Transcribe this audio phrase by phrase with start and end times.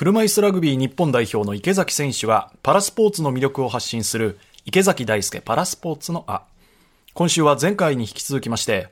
[0.00, 6.44] 車椅子ラグビー日本代表の池崎選手はパラスポーツの魅力を発信する池崎大輔パラスポーツのあ。
[7.12, 8.88] 今週は前回に引き続きまして、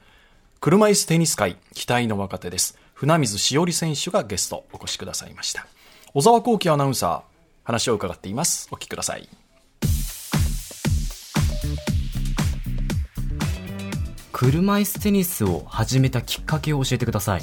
[0.60, 2.78] 車椅子テニス界期待の若手です。
[2.92, 5.66] 船水しおり選手がゲストお越しくださいました。
[6.12, 7.22] 小沢光輝アナウンサー、
[7.64, 8.68] 話を伺っています。
[8.70, 9.26] お聞きください。
[14.30, 17.40] 車椅子テニスを始めたきっかけを教えてください。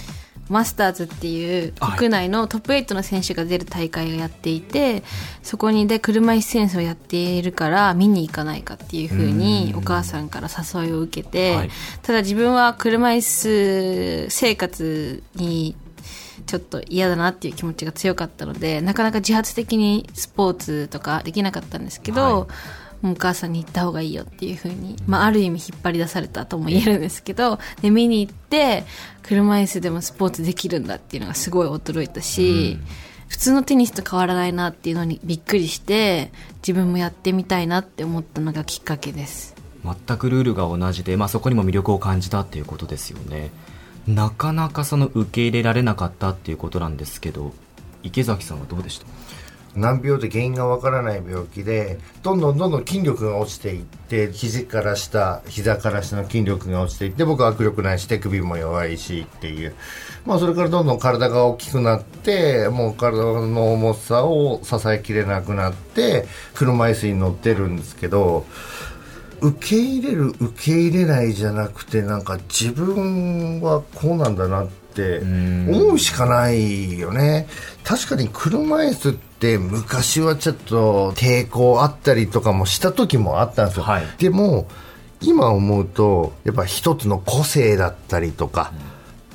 [0.50, 5.03] マスターズっていう国内のトップ8の選手が出る大会をやっていて、
[5.41, 11.70] そこにで車椅子テニスをやっているから見に行かないかっていうふうにお母さんから誘いを受けて、はい、
[12.03, 15.76] ただ自分は車椅子生活に
[16.45, 28.84] ちょっと嫌だなっていう気持ちが強かったのでなかなか自発的にスポーツとかできなかったんですけど、はいお母さんに行った方がいいよっていうふうに、まあ、ある意味引っ張り出されたとも言えるんですけどで見に行って
[29.23, 32.88] 車椅子でもスポーツできるんだっていうのがすごい驚いたし、うん、
[33.28, 39.56] 普通のテニスと変わらないなっていうのにびっくりして自分もやってみたいなって思ったのがきっかけです。
[39.83, 43.52] 全くルールが同じで、まあ、そこにも魅力を感じたっていうことですよね。
[44.08, 47.53] なかなかその受け入れられなかったっていうことなんですけど
[48.03, 49.06] 池崎さんはどうでした？
[49.76, 59.76] 難病で原因がわからない病気でどんどんどんどん筋力が落ちていって肘から下膝から下の筋力が落ちていって僕は握力ないし手首も弱いしっていう。
[60.26, 68.45] まあそれからどんどん体が大きくなってもう体の重さを支えきれなくなって車椅子に乗ってるんですけど
[69.42, 77.48] 受け入れる受け入れないじゃなくてなんか自分はこうなんだなって思うしかないよね。
[77.84, 84.68] 確かに車椅子って昔はちょっと抵抗あったりとかもした時もあったんですよ、はい、でも
[85.22, 88.72] 今思うとやっぱ一つの個性だったりとか、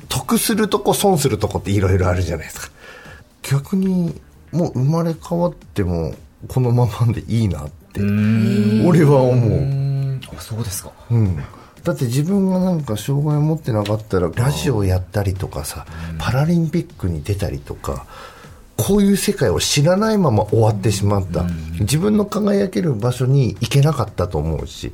[0.01, 2.71] うん、得するとこ損するとこっていろいろあるじゃないですか。
[3.43, 4.19] 逆に
[4.51, 6.13] もう生まれ変わっても
[6.47, 8.01] このままでいいなって
[8.85, 10.19] 俺は思う。
[10.35, 10.91] あそうですか。
[11.09, 11.41] うん
[11.83, 15.85] だって自分がなんか障害を持ってなかったらラジオやったりとかさ
[16.19, 18.05] パラリンピックに出たりとか
[18.77, 21.45] こういう世界を知らないまま終わってしまった、
[21.81, 24.91] 自分の輝ける場所に行けなかったと思うし。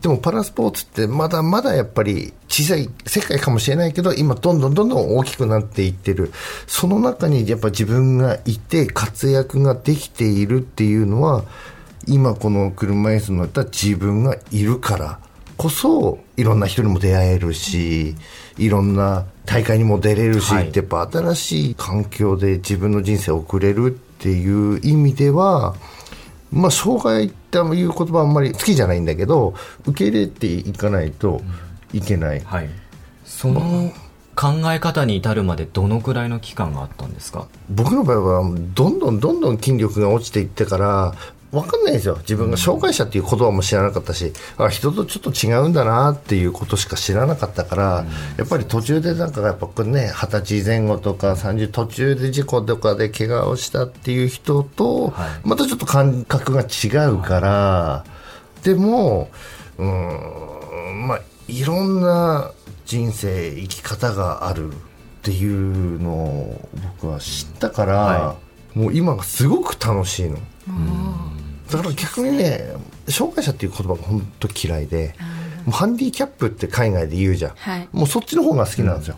[0.00, 6.32] でもパラスポーツってまだまだやっぱり小さい世界かもしれないけど今どんどんどんどん大きくなっていってる。
[6.66, 11.44] その中にやっぱ自分がいて活躍ができているっていうのは
[12.08, 15.20] 今この車椅子乗った自分がいるから
[15.60, 18.16] こそいろんな人にも出会えるし
[18.56, 25.74] いろんな大会にも出れるし、はい、ってやっぱ新しい環境で自分の人生を送れるっていう意味では、
[26.50, 29.52] まあ、障害っていう言葉はあんまり好きじゃないんだけど
[29.84, 31.42] 受け入れていかないと
[31.92, 32.40] いけない。
[32.40, 32.70] はい、
[33.26, 33.92] その
[34.34, 37.48] 考え方に至るまでどのくらいの期間があったんですか？
[37.68, 41.14] 僕の場合はどんどんどんどん筋力が落ちていってから
[41.52, 42.16] 分かんないですよ。
[42.18, 48.06] 自分が障害者っていう言葉も知らなかったしあ人とちょっと違うんだなっていうことしか知らなかったから、うん、
[48.38, 55.12] やっぱり途中でなんかやっぱね二十歳前後とか30途中で事故とかで怪我をしたっていう人と、
[55.42, 58.04] またちょっと感覚が違うから、は
[58.62, 59.30] い、でも
[59.78, 62.52] うんまあいろんな
[62.86, 64.74] 人生生き方があるっ
[65.22, 66.68] ていうのを
[67.00, 68.36] 僕は知ったから、は
[68.76, 70.38] い、もう今がすごく楽しいの。
[70.68, 71.39] うん
[71.70, 72.72] だから逆にね
[73.08, 75.14] 障害者っていう言葉が本当嫌いで、
[75.64, 79.16] もうハンディキャップって海外で言うじゃん、はい、もうそっちの方が好きなんですよ、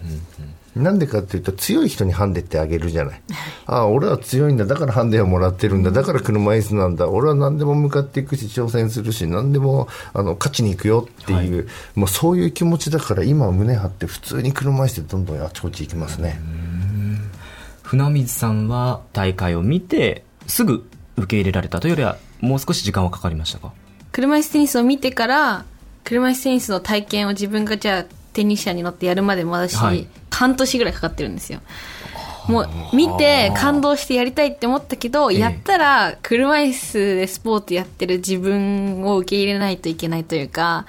[0.74, 3.22] なんでかっていうと強い人にハンデってあげるじゃない。
[3.66, 4.64] ああ俺は強いんだ。
[4.64, 5.90] だからハンデをもらってるんだ。
[5.90, 7.08] だから車椅子なんだ。
[7.08, 16.40] 俺は何でも向かっていくし挑戦するし何でもあの勝ちに行くよっていう、はい、もうそういう気持ちだから今は胸張って普通に車椅子でどんどんあちこち行きますね。
[17.82, 23.72] 船水さんは大会を見てすぐ受け入れられたというよりはもう少し時間はかかりましたか？
[24.12, 25.64] 車椅子テニスを見てから
[26.04, 28.04] 車椅子テニスの体験を自分がじゃあ
[28.34, 31.60] テニス車に乗ってやるまでも私、はい、半年ぐらいかかってるんですよ。
[32.48, 40.86] もう見て感動してやりたいって思ったけど、やったら車椅子でスポーツやってる自分を受け入れないといけないというか、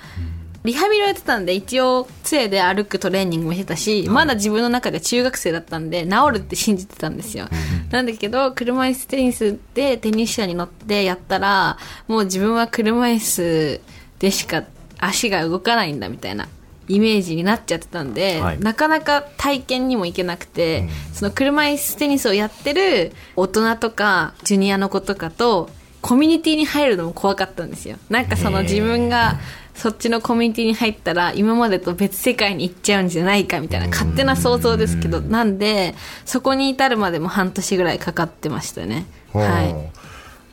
[0.64, 7.48] リハビリをやってたんで一応杖で歩くトレーニングもしてたし、まだ自分の中で中学生だったんで治るって信じてたんですよ、
[7.92, 11.78] なんだけど車椅子テニスでテニス車に乗ってやったら
[12.08, 13.82] もう自分は車椅子
[14.20, 14.64] でしか
[15.00, 16.48] 足が動かないんだみたいな
[16.88, 25.70] イメージになっちゃってたんで、はい、なかなか体験にも行けなくて、うん、その車椅子テニスをやってる大人とかジュニアの子とかと
[26.04, 27.98] コミュニティに入るのも怖かったんですよ。
[28.10, 29.40] なんかその自分が
[29.74, 35.22] そっちのコミュニティに入ったら今までと別世界に行っちゃうんじゃないかみたいな勝手な想像ですけど。
[35.22, 35.96] なんで
[36.26, 39.06] そこに至るまでも半年ぐらいかかってましたね。
[39.34, 39.86] はいうん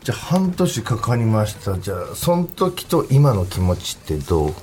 [0.03, 1.79] じゃあ半年かかりました。
[1.79, 4.55] じゃあその時と今の気持ちってどう？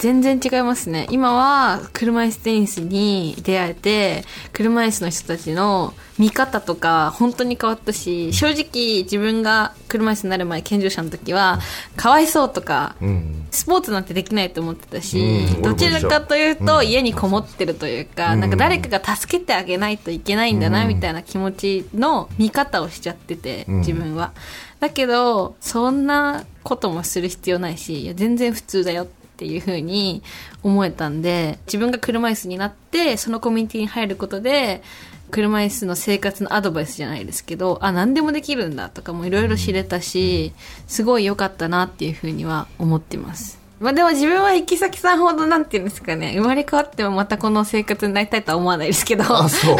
[0.00, 1.06] 全然違いますね。
[1.10, 4.24] 今は車椅子テニスに出会えて
[4.54, 11.60] 車椅子の人たちの見方とか本当に変わったし正直自分が車椅子になる前健常者の時は
[11.96, 13.46] かわいそうとか、うん。
[13.50, 15.62] スポーツなんてできないと思ってたし、うん。
[15.62, 24.32] どちらかというと家にこもってるというか、なんか誰かが助けてあげないといけないんだなみたいな気持ちの見方をしちゃってて、自分は。
[24.78, 30.22] だけど、そんなこともする必要ないし、いや全然普通だよっていう風に
[30.62, 34.82] 思えたんで、自分が車椅子になって、そのコミュニティに入ることで、
[35.30, 40.52] 車椅子の生活のアドバイスじゃないですけど、あ、何でもできるんだとかもいろいろ知れたし、
[40.86, 43.59] すごい良かったなっていうふうには思ってます。
[43.80, 49.24] まあでも自分は行き先さんほどなんていうんですかね、生まれ変わってもまたこの生活になりたいとは思わないですけど。
[49.24, 49.76] あそう？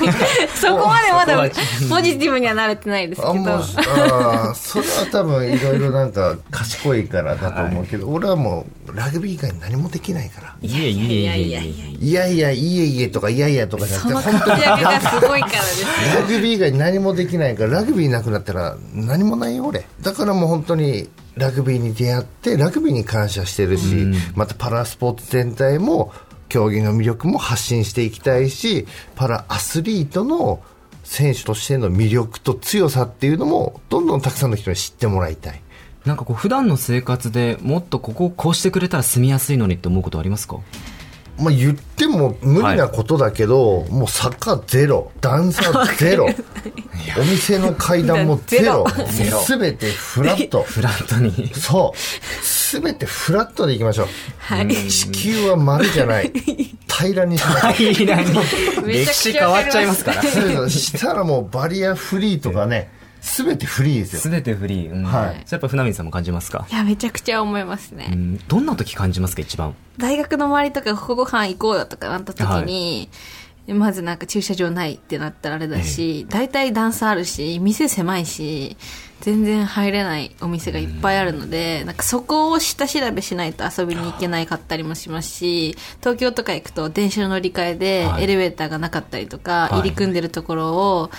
[0.56, 1.38] そこまでまだ
[1.90, 3.32] ポジティブには慣れてないですけど。
[3.32, 10.54] ああーそれは多分いろいろなんか賢いからだと思うけど、俺はもうラグビー以外に何もできないから。
[10.62, 11.60] いえいえいえいやいや。
[11.60, 15.88] いやいやいやいえいえとかいやいやとかじゃなくて本当にがすごいからですよ。
[16.18, 19.84] ラグビー以外に何もできないからラグビーなくなったら何もないよ俺。
[20.00, 26.12] だからもう本当にラグビーに出会ってラグビーに感謝してるし、またパラスポーツ全体も
[26.48, 28.86] 競技の魅力も発信していきたいし
[29.16, 30.62] パラアスリートの
[31.02, 35.60] 選手としての魅力と強さっていうのもどんどんたくさんの人に知ってもらいたい。
[36.04, 40.58] なんかこう普段の生活でもっとここをこうしてくれたら住みやすいのにって思うことありますか？
[41.38, 48.86] まあ、言っても無理なことだけど、もう坂ゼロ段差ゼロお店の階段もゼロ
[49.44, 50.62] すべてフラット。
[50.66, 51.52] フラットに。
[51.54, 51.98] そう。
[52.44, 54.08] すべてフラットでいきましょう。
[54.38, 54.68] はい。
[54.90, 56.32] 地球は丸じゃない。
[56.88, 57.92] 平らにしましょう。
[57.92, 58.30] 平らに。
[58.86, 60.22] 歴史変わっちゃいますから。
[60.22, 60.70] そう。
[60.70, 62.90] したらもうバリアフリーとかね
[63.24, 64.20] すべてフリーですよ。
[64.20, 65.02] すべてフリー、うん。
[65.04, 65.42] はい。
[65.46, 66.66] それやっぱ船水さんも感じますか？
[66.70, 68.10] いや、めちゃくちゃ思いますね。
[68.12, 68.38] うん。
[68.46, 69.74] どんな時感じますか一番？
[69.96, 73.08] 大学の周りとかここご飯行こうよとかなった時に、
[73.66, 78.76] まずなんか駐車場ないってなったらあれだし、大体段差あるし、店狭いし、
[79.20, 88.24] 全然入れないお店がいっぱいあるので、なんかそこを下調べしないと遊びに行けないかったりもしますし、東京とか行くと電車の乗り換えではい。
[88.24, 89.70] エレベーターがなかったりとか、はい。
[89.76, 91.10] 入り組んでるところを、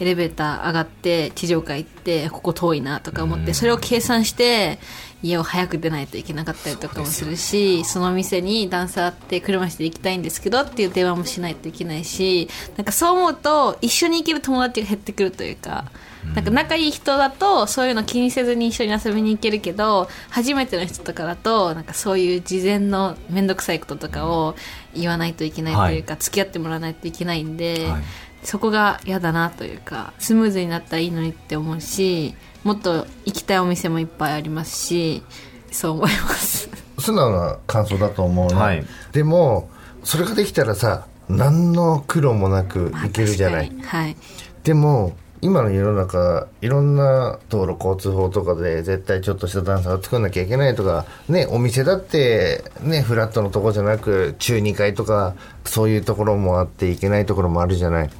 [0.00, 4.78] エレベーター上がって地上階行ってここ遠いなとか思ってそれを計算して
[5.22, 15.86] 家を早く出ないといけなかったりとかもするしその店に段差あって車椅子で行きたいんですけどっていう電話もしないといけないしなんかそう思うと一緒に行ける友達が減ってくるというか。
[16.34, 24.56] なんか仲いい人だとそういうの気にせずに一緒に遊びに行けるけど初めての人とかだとなんかそういう事前の面倒くさいこととかを
[24.94, 28.02] 言わないといけないというか、付き合ってもらわないといけないんで、はい
[28.48, 32.34] そこが嫌だなというかスムーズになったらいいのにって思うし
[32.64, 35.22] もっと行きたいお店もいっぱいありますし
[35.70, 36.70] そう思います。
[36.98, 38.86] 素直な感想だと思うね、はい。
[39.12, 39.68] でも
[40.02, 43.86] それができたらさ何の苦労もなくいけるじゃない、確かに。
[43.86, 44.16] はい。
[44.64, 58.10] でも今の世の中いろんな道路交通法とかで絶対ちょっとした段差を作んなきゃいけないとかねお店だってねフラットのとこじゃなく中2階とかそういうところもあっていけないところもあるじゃない。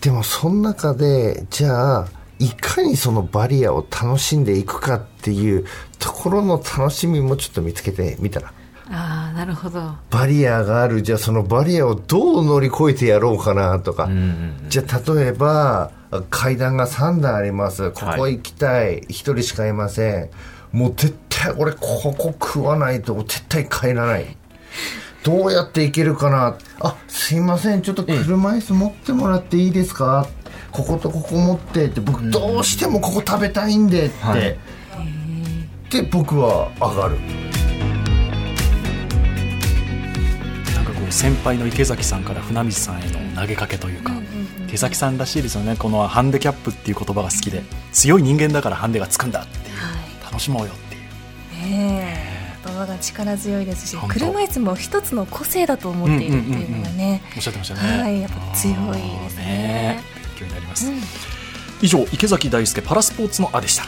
[0.00, 5.66] でもその中でじゃあいかにそのバリアを楽しんでいくかっていう
[5.98, 8.52] ところの楽しみもちょっと見つけてみたら。
[8.92, 9.94] ああなるほど。
[10.10, 11.02] バリアがある。
[11.02, 14.08] じゃあそのバリアをどう乗り越えてやろうかなとか、
[14.68, 15.92] じゃあ例えば
[16.30, 17.90] 階段が3段あります。
[17.92, 20.30] ここ行きたい、1人しかいません。
[20.72, 21.78] もう絶対俺こ
[22.16, 24.36] こ食わないと絶対帰らない。
[25.22, 26.56] どうやって行けるかな。
[26.80, 27.82] あすいません。
[27.82, 30.26] ちょっと車椅子持ってもらっていいですか。
[30.72, 31.86] こことここ持って。
[31.86, 34.06] って僕どうしてもここ食べたいんで。
[34.06, 34.56] って、はい。
[35.90, 37.18] で僕は上がる。
[40.74, 44.12] なんかこう先輩の池崎さんから船水さんへの投げかけというか、
[44.68, 45.76] 池崎さんらしいですよね。
[45.76, 47.62] このハンデキャップっていう言葉が好きで。
[47.92, 49.76] 強い人間だからハンデがつくんだっていう、
[50.24, 51.70] 楽しもうよっていう。
[51.70, 52.40] ねえ。
[52.64, 57.22] 言葉が力強いですし車椅子も一つの個性だと思っているっていうのがね。
[57.34, 58.02] おっしゃってましたね。
[58.02, 58.76] はいやっぱ強い
[59.24, 60.02] ですね。
[60.14, 60.90] 勉強になります、
[61.80, 63.84] 以上池崎大輔パラスポーツのあでした